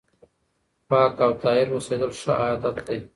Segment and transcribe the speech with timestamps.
[0.89, 2.99] پاک او طاهر اوسېدل ښه عادت دی.